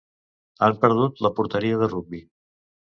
Han 0.67 0.79
perdut 0.87 1.23
la 1.27 1.33
porteria 1.37 1.81
de 1.85 1.93
rugbi. 1.95 2.27